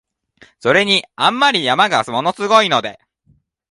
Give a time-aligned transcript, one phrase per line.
[0.59, 2.99] それに、あんまり山が物凄いので、